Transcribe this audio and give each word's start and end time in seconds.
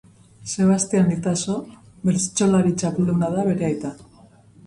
Sebastian 0.51 1.09
Lizaso 1.11 1.57
bertsolari 2.09 2.73
txapelduna 2.83 3.29
da 3.35 3.47
bere 3.51 3.69
aita. 3.71 3.93